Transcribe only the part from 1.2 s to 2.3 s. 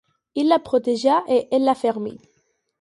et elle l'affermit.